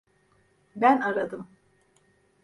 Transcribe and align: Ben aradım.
Ben 0.75 1.01
aradım. 1.01 1.47